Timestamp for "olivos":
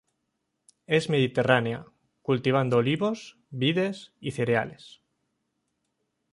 2.77-3.37